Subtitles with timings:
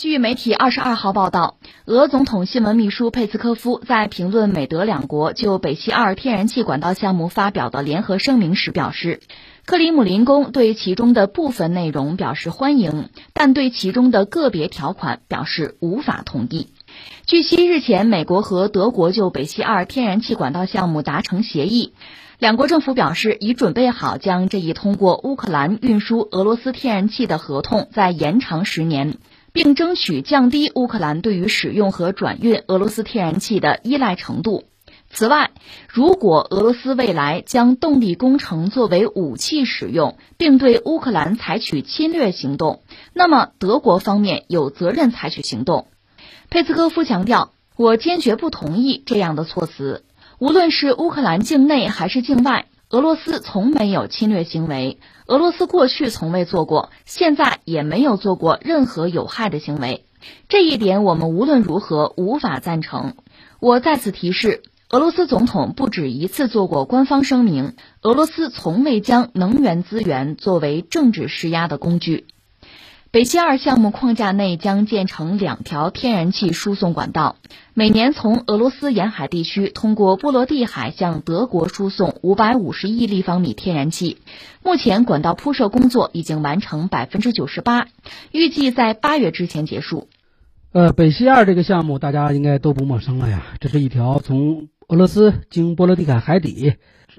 [0.00, 9.20] 据媒体二十二号报道，俄总统新闻秘书佩斯科夫在评论美德两国就北溪二天然气管道项目发表的联合声明时表示，
[9.66, 16.68] 克里姆林宫对其中的部分内容表示欢迎，但对其中的个别条款表示无法同意。
[17.26, 21.92] 据悉，日前美国和德国就北溪二天然气管道项目达成协议，
[22.38, 29.18] 两国政府表示已准备好将这一通过乌克兰运输俄罗斯天然气的合同再延长十年。
[29.52, 34.64] 并争取降低乌克兰对于使用和转运俄罗斯天然气的依赖程度。
[35.12, 35.50] 此外，
[35.88, 42.82] 如果俄罗斯未来将动力工程作为武器使用，并对乌克兰采取侵略行动，
[43.12, 45.88] 那么德国方面有责任采取行动。
[46.48, 50.04] 佩斯科夫强调：“我坚决不同意这样的措辞，
[50.38, 60.04] 无论是乌克兰境内还是境外。”俄罗斯从没有侵略行为，俄罗斯过去从未做过，现在也没有做过任何有害的行为。
[60.48, 63.14] 这一点我们无论如何无法赞成。
[63.60, 72.26] 我再次提示，俄罗斯总统不止一次做过官方声明，俄罗斯从未将能源资源作为政治施压的工具。
[73.12, 77.34] 北溪二项目框架内将建成两条天然气输送管道，
[77.74, 84.18] 每年从俄罗斯沿海地区通过波罗的海向德国输送五百五十亿立方米天然气。
[84.62, 87.88] 目前管道铺设工作已经完成百分之九十八，
[88.30, 90.06] 预计在八月之前结束。
[90.70, 96.74] 呃，北溪二这个项目大家应该都不陌生了呀，这是一条从俄罗斯经波罗的海海底，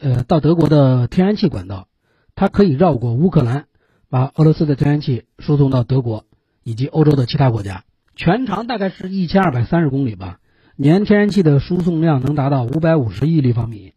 [0.00, 1.86] 呃，到德国的天然气管道，
[2.34, 3.66] 它可以绕过乌克兰。
[4.08, 6.24] 把俄罗斯的天然气输送到德国
[6.62, 10.38] 以及欧洲的其他国家，全长大概是一千二百三十公里吧，
[10.76, 13.94] 年天然气的输送量能达到五百五十亿立方米。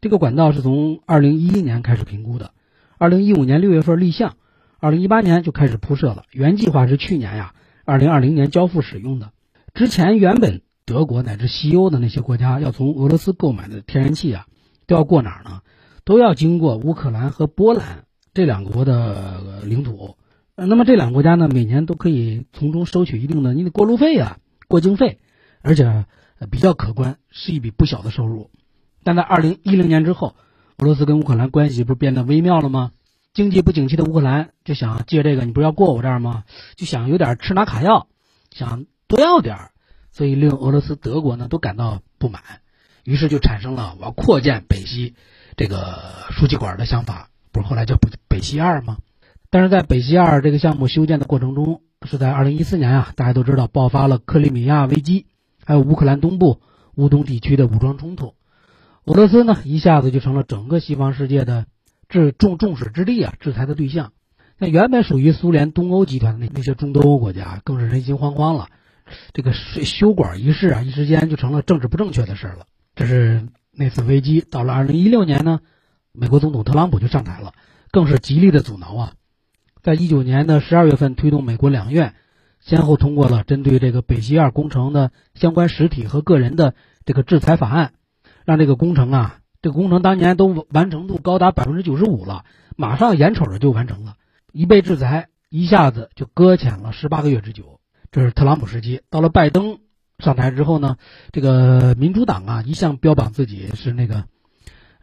[0.00, 2.50] 这个管道是从二零一一年开始评估的，
[2.98, 4.34] 二零一五年六月份立项，
[4.80, 6.24] 二零一八年就开始铺设了。
[6.32, 7.54] 原计划是去年呀，
[7.84, 9.30] 二零二零年交付使用的。
[9.74, 14.46] 之前原本德国乃至西欧的那些国家要从俄罗斯购买的天然气啊，
[14.86, 15.60] 都要过哪儿呢？
[16.04, 18.04] 都要经过乌克兰和波兰。
[18.34, 20.16] 这两个国的领土，
[20.56, 24.38] 那么这两个国家呢，每年都可以从中收取一定的你的过路费啊、
[24.68, 25.18] 过境费，
[25.60, 26.06] 而且
[26.50, 28.50] 比较可观，是一笔不小的收入。
[29.04, 30.34] 但在二零一零年之后，
[30.78, 32.92] 俄罗斯跟乌克兰关系不是变得微妙了吗？
[33.34, 36.44] 经济不景气的乌克兰就想借这个，你不是要过我这儿吗？
[36.76, 38.06] 就想有点吃拿卡要，
[38.50, 39.70] 想多要点儿，
[40.10, 42.42] 所以令俄罗斯、德国呢都感到不满，
[43.04, 45.14] 于是就产生了我要扩建北溪
[45.56, 45.98] 这个
[46.30, 47.28] 输气管的想法。
[47.52, 48.98] 不是后来叫北北溪二吗？
[49.50, 55.26] 但是在北溪二这个项目修建的过程中，是在二零一四年啊，大家都知道爆发了克里米亚危机，
[55.64, 56.62] 还有乌克兰东部
[56.94, 58.34] 乌东地区的武装冲突，
[59.04, 61.66] 俄罗斯呢一下子就成了整个西方世界的
[62.08, 64.12] 制重众矢之的啊，制裁的对象。
[64.56, 68.68] 那原本属于苏联东欧集团的那那些中东欧国家更是人心惶惶了。
[69.34, 72.66] 这个修管一事啊，一时间就成了政治不正确的事了。
[72.94, 74.40] 这是那次危机。
[74.40, 75.60] 到了二零一六年呢？
[76.14, 77.54] 美国总统特朗普就上台了，
[77.90, 79.12] 更是极力的阻挠啊！
[79.82, 82.14] 在一九年的十二月份，推动美国两院
[82.60, 86.74] 先后通过了针对这个北溪二工程的相关实体和个人的
[87.06, 87.94] 这个制裁法案，
[88.44, 92.44] 让这个工程啊，这个工程当年都完成度高达百分之九十五了，
[92.76, 94.16] 马上眼瞅着就完成了，
[94.52, 97.80] 一被制裁，一下子就搁浅了十八个月之久。
[98.10, 99.00] 这是特朗普时期。
[99.08, 99.78] 到了拜登
[100.18, 100.98] 上台之后呢，
[101.32, 104.26] 这个民主党啊，一向标榜自己是那个。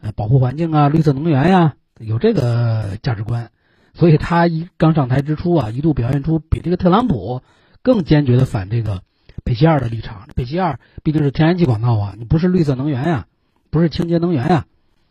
[0.02, 3.50] 呃，保护环境啊，绿色能源呀，有这个价值观，
[3.92, 7.42] 所以他一刚上台之初啊，一度表现出比这个特朗普
[7.82, 9.02] 更坚决的反这个
[9.44, 10.28] 北溪二的立场。
[10.34, 13.26] 北溪二毕竟是天然气管道啊，你不是绿色能源呀，
[13.70, 14.66] 不是清洁能源呀。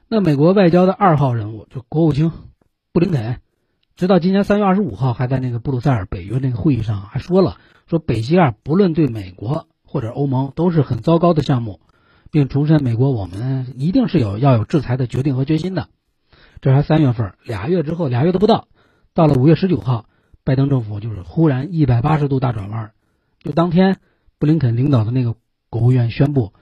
[0.08, 2.32] 那美国外交的二号人物就国务卿
[2.92, 3.38] 布林肯，
[3.96, 11.80] 直到今年三月二十五号还在那个布鲁塞尔北约那个会议上还说了，说北溪二不论对美国或者欧盟都是很糟糕的项目。
[12.32, 15.90] 并重申，美国我们一定是有要有制裁的决定和决心的。
[16.62, 18.68] 这还三月份，俩月之后，俩月都不到，
[19.14, 20.06] 到了五月十九号，
[20.44, 22.92] 拜登政府就是忽然一百八十度大转弯，
[23.42, 23.98] 就当天，
[24.38, 25.36] 布林肯领导的那个
[25.70, 26.54] 国务院宣布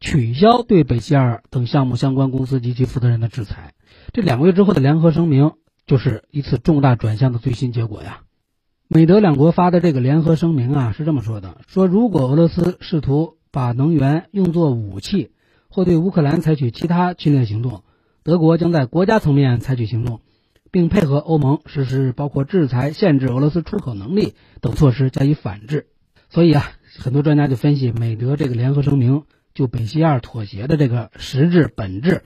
[0.00, 3.74] 取消对北溪二等项目相关公司及其负责人的制裁。
[4.12, 5.52] 这两个月之后的联合声明，
[5.86, 8.22] 就是一次重大转向的最新结果呀。
[8.88, 15.30] 美德两国发的这个联合声明啊，是这么说的：说如果俄罗斯试图把能源用作武器，
[15.70, 17.84] 或对乌克兰采取其他侵略行动，
[18.22, 20.20] 德国将在国家层面采取行动，
[20.70, 25.86] 并配合欧盟实施包括制裁、限制俄罗斯出口能力等措施加以反制。
[26.28, 29.22] 所以啊，很多专家就分析，美德这个联合声明
[29.54, 32.24] 就北溪二妥协的这个实质本质，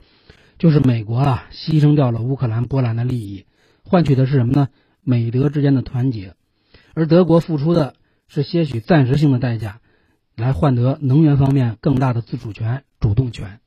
[0.57, 3.45] 就是美国啊牺牲掉了乌克兰、波兰的利益，
[3.85, 4.67] 换取的是什么呢？
[5.01, 6.33] 美德之间的团结，
[6.93, 7.93] 而德国付出的。
[8.33, 9.80] 是些许暂时性的代价，
[10.41, 13.59] 来换得能源方面更大的自主权、主动权。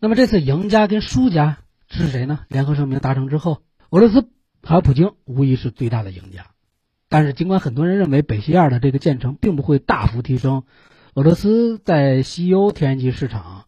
[0.00, 1.58] 那么这次赢家跟输家
[1.88, 2.40] 是谁呢？
[2.48, 4.28] 联合声明达成之后，俄罗斯
[4.64, 6.46] 还有普京无疑是最大的赢家。
[7.08, 10.62] 但是，尽管很多人认为北溪二的这个建成并不会大幅提升
[11.14, 13.66] 俄罗斯在西欧天然气市场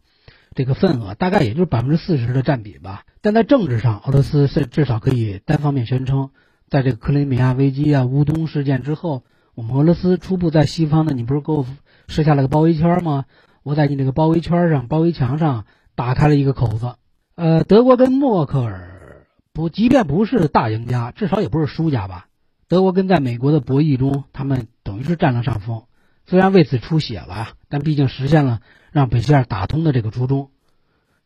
[0.55, 3.05] 这个份额，大概也就是百分之四十的占比吧。
[3.21, 6.31] 但在政治上，俄罗斯是至少可以单方面宣称，
[6.71, 9.25] 在这个克里米亚危机啊、乌东事件之后，
[9.55, 11.67] 我们俄罗斯初步在西方的，你不是给我
[12.09, 13.25] 设下了个包围圈吗？
[13.63, 15.65] 我在你这个包围圈上、包围墙上
[15.95, 16.97] 打开了一个口子。
[17.35, 22.27] 呃，德国跟默克尔不，即便不是大赢家，至少也不是输家吧。
[22.69, 25.85] 德国跟在美国的博弈中，他们等于是占了上风。
[26.27, 28.61] 虽然为此出血了，但毕竟实现了
[28.93, 30.51] 让北溪二打通的这个初衷。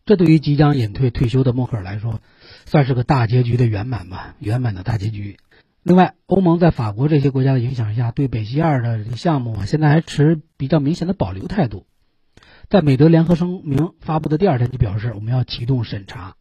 [0.04, 2.20] 这对于即将隐退退休的默克尔来说，
[2.66, 5.36] 算是个大结局的圆满吧，圆满的大结局。
[5.82, 11.86] 另外，欧盟在法国这些国家的影响下，对北溪二的项目现在还持比较明显的保留态度。
[12.68, 16.34] 在美德联合声明发布的第二天就表示，我们要启动审查。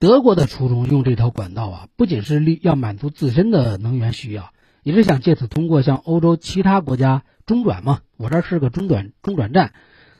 [0.00, 4.52] 德国的初衷用这条管道啊，不仅是利要满足自身的能源需要，
[4.82, 8.00] 也是想借此通过向欧洲其他国家中转嘛。
[8.16, 9.72] 我这是个中转中转站，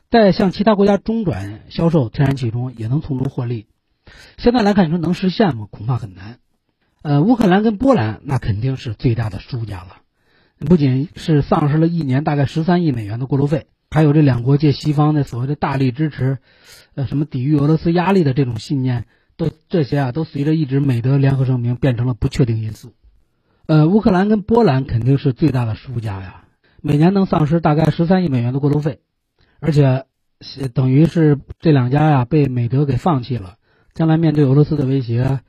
[0.09, 3.67] 在向其他国家中转销售天然气中也能从中获利。
[4.37, 5.67] 现在来看，你说能实现吗？
[5.69, 6.39] 恐怕很难。
[7.03, 9.99] 呃，乌克兰跟波兰那肯定是最大的输家了，
[10.59, 16.39] 不仅是丧失了一年大概十三亿美元的过路费，还有这两国借西方的所谓的大力支持，
[16.95, 19.07] 呃，什么抵御俄罗斯压力的这种信念。
[19.35, 22.93] 都这些啊，都随着一纸美德联合声明变成了不确定因素。
[23.65, 26.45] 呃，乌克兰跟波兰肯定是最大的输家呀，
[26.83, 29.01] 每年能丧失大概十三亿美元的过路费，
[29.59, 30.05] 而且
[30.75, 33.57] 等于是这两家呀被美德给放弃了，
[33.95, 35.41] 将来面对俄罗斯的威胁，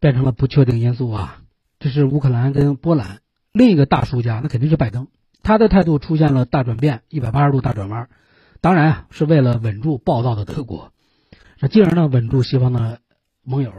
[0.00, 1.42] 变成了不确定因素啊。
[1.78, 3.20] 这是乌克兰跟波兰
[3.52, 5.08] 另一个大输家，那肯定是拜登，
[5.42, 8.08] 他的态度出现了大转变，一百八十度大转弯，
[8.60, 10.92] 当然啊是为了稳住暴躁的德国，
[11.70, 13.00] 进而呢稳住西方的。
[13.42, 13.72] 盟友，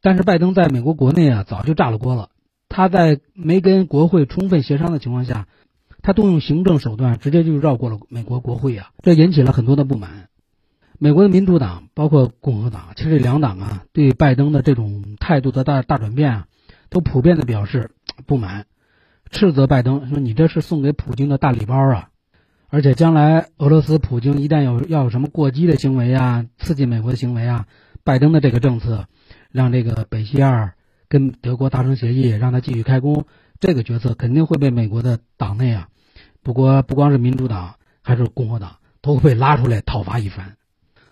[0.00, 2.30] 但是拜登在美国国内啊早就炸了锅了。
[2.68, 5.48] 他在没跟国会充分协商的情况下，
[6.00, 10.28] 他动用行政手段，直接就绕过了美国国会啊，这引起了很多的不满。
[10.98, 16.46] 美国的民主党包括共和党，其实这两党啊对拜登的这种态度的大大转变啊，
[16.88, 17.90] 都普遍的表示
[18.26, 18.66] 不满，
[19.30, 22.10] 斥责拜登说：“你这是送给普京的大礼包啊！”
[22.70, 27.66] 而且将来俄罗斯普京一旦有要有什么过激的行为啊，刺激美国的行为啊。
[28.02, 29.06] 拜登的这个政策，
[29.50, 30.74] 让这个北溪二
[31.08, 33.24] 跟德国达成协议，让他继续开工，
[33.60, 35.88] 这个决策肯定会被美国的党内啊，
[36.42, 40.56] 不过不光是民主党，还是共和党都会被拉出来讨伐一番。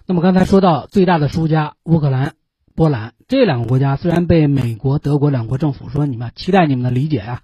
[0.06, 2.34] 那么刚才说到最大的输家乌克兰、
[2.75, 7.43] 波兰这两个国家，虽然被美国、德国两国政府说你们期待你们的理解呀，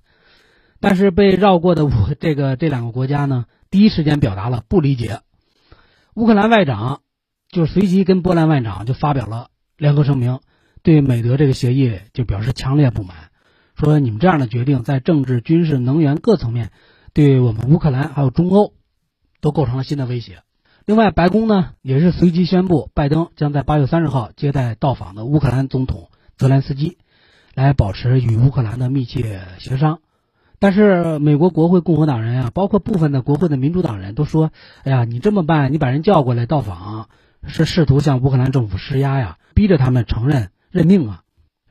[0.81, 5.21] 但是被绕过的我这个这两个国家呢，第一时间表达了不理解。
[6.15, 7.01] 乌克兰外长。
[7.51, 10.41] 就随即跟波兰外长就发表了联合声明，
[10.83, 13.31] 对美德这个协议就表示强烈不满，
[13.75, 16.73] 说你们这样的决定在政治、军事、能源各层面，
[17.15, 18.75] 对我们乌克兰还有中欧，
[19.41, 20.43] 都构成了新的威胁。
[20.89, 26.09] 另外，白宫呢也是随即宣布，拜登将在八月三十号接待到访的乌克兰总统
[26.39, 26.97] 泽连斯基，
[27.55, 29.99] 来保持与乌克兰的密切协商。
[30.59, 34.51] 但是，美国国会共和党人啊，包括部分的国会的民主党人都说
[34.83, 37.11] ：“哎呀，你这么办，你把人叫过来到访。”
[37.47, 41.23] 是试图向乌克兰政府施压呀，逼着他们承认任命啊。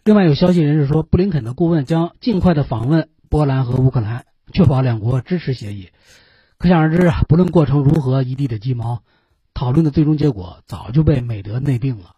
[0.03, 5.89] 另外有消息人士说，布林肯的顾问将尽快的访问波兰和乌克兰，确保两国支持协议。
[6.57, 9.03] 可想而知啊，不论过程如何，一地的鸡毛，
[9.53, 12.15] 讨论的最终结果早就被美德内定了。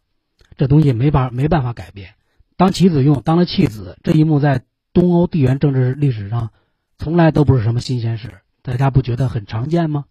[0.58, 2.16] 这东西没法没办法改变。
[2.58, 6.52] 当棋子用，当了弃子，这一幕在东欧地缘政治历史上
[6.98, 10.06] 从来都不是什么新鲜事，大家不觉得很常见吗？